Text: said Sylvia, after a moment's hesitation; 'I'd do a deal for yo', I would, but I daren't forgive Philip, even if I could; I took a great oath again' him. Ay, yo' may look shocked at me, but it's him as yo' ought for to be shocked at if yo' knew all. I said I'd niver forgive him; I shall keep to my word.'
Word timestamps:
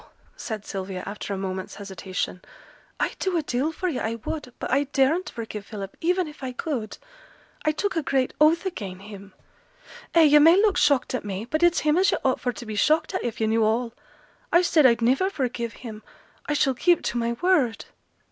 said 0.35 0.65
Sylvia, 0.65 1.03
after 1.05 1.31
a 1.31 1.37
moment's 1.37 1.75
hesitation; 1.75 2.41
'I'd 2.99 3.19
do 3.19 3.37
a 3.37 3.43
deal 3.43 3.71
for 3.71 3.87
yo', 3.87 4.01
I 4.01 4.15
would, 4.15 4.51
but 4.57 4.71
I 4.71 4.85
daren't 4.85 5.29
forgive 5.29 5.67
Philip, 5.67 5.95
even 6.01 6.27
if 6.27 6.41
I 6.41 6.53
could; 6.53 6.97
I 7.65 7.71
took 7.71 7.95
a 7.95 8.01
great 8.01 8.33
oath 8.41 8.65
again' 8.65 9.01
him. 9.01 9.35
Ay, 10.15 10.23
yo' 10.23 10.39
may 10.39 10.55
look 10.59 10.75
shocked 10.75 11.13
at 11.13 11.23
me, 11.23 11.45
but 11.45 11.61
it's 11.61 11.81
him 11.81 11.99
as 11.99 12.09
yo' 12.09 12.17
ought 12.25 12.39
for 12.39 12.51
to 12.51 12.65
be 12.65 12.75
shocked 12.75 13.13
at 13.13 13.23
if 13.23 13.39
yo' 13.39 13.45
knew 13.45 13.63
all. 13.63 13.93
I 14.51 14.63
said 14.63 14.87
I'd 14.87 15.03
niver 15.03 15.29
forgive 15.29 15.73
him; 15.85 16.01
I 16.47 16.53
shall 16.53 16.73
keep 16.73 17.03
to 17.03 17.19
my 17.19 17.33
word.' 17.33 17.85